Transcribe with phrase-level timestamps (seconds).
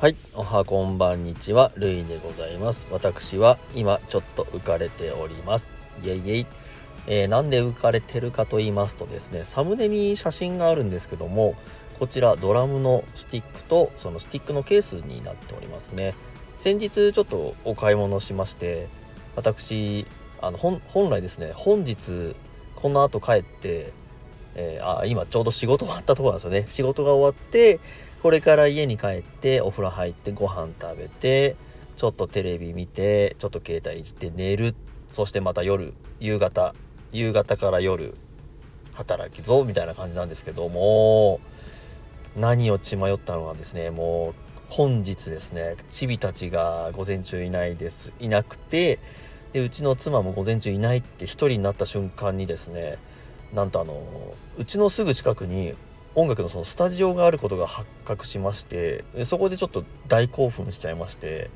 [0.00, 2.88] はい、おはこんばんにちは、るいでございます。
[2.90, 5.68] 私は今ちょっと浮かれております。
[6.02, 6.46] イエイイエイ。
[7.06, 11.54] えーなんで浮かれてるかと言いますとですね、サムネに写真があるんですけども、
[11.98, 16.14] こちらドラムのスティックとそのスティックのケースになっておりますね。
[16.56, 18.88] 先日ちょっとお買い物しまして、
[19.36, 20.06] 私、
[20.40, 22.34] あの本本来ですね、本日
[22.74, 23.92] この後帰って、
[24.54, 27.80] えーあ今ちょうど仕事終わったところなんですよね仕事が終わって
[28.22, 31.56] これから家に帰ってお風呂入ってご飯食べて
[31.96, 34.74] ちょっとテレビ見てちょっと携帯いじって寝る。
[35.10, 36.74] そしてまた夜夕方
[37.12, 38.14] 夕方から夜
[38.92, 41.40] 働きぞみたいな感じなんですけども
[42.36, 44.34] 何を血迷ったのがですねもう
[44.68, 48.14] 本日ですねチビたちが午前中いないです。
[48.20, 48.98] いなくて
[49.52, 52.98] でうちの妻も午前中いないって一人になった瞬間にですね
[53.52, 54.00] なんとあの
[54.58, 55.74] うちのすぐ近くに
[56.14, 61.50] 音楽のそのスタジオがあることが発覚しましてそこでちょっと大興奮しちゃいまして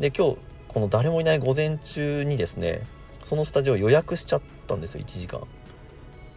[0.00, 2.82] で今日この誰もいない午前中にですね
[3.24, 5.40] そのスタジオ予約しちゃったんですよ1時間。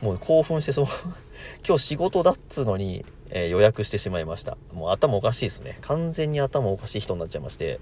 [0.02, 0.88] もう興奮してその
[1.68, 4.58] 今日仕事だっつうのに、えー予約してしまいました。
[4.73, 5.78] もう頭おかしいですね。
[5.81, 7.80] 完全に頭おかしい人になっちゃいまして。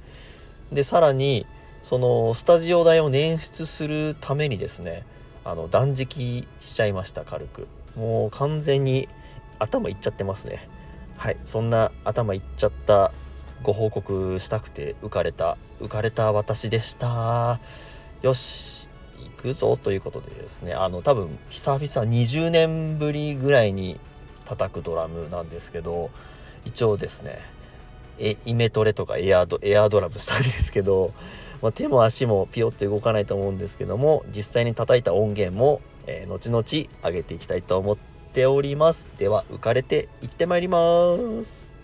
[0.71, 1.45] でさらに
[1.83, 5.05] そのスタジオ代を捻出するためにですね
[5.43, 7.67] あの断食しちゃいました軽く。
[7.95, 9.07] もう完全に
[9.59, 10.67] 頭いっちゃってますね。
[11.17, 11.37] はい。
[11.45, 13.11] そんな頭いっちゃった
[13.63, 17.59] ご報告したくて浮かれた浮かれた私でした。
[18.21, 20.73] よし行くぞということでですね。
[20.73, 23.99] あの多分久々20年ぶりぐらいに
[24.45, 26.11] 叩くドラムなんですけど
[26.65, 27.39] 一応ですね
[28.17, 31.13] えイメトレとかエアドエアドラムしたんですけど、
[31.61, 39.09] まあ、手も足もピヨって動かないと思うんですけども実際に叩いた音源も、えー後々上げていきたいと思ってております。
[39.17, 40.77] では浮かれていってまいりま
[41.41, 41.74] す。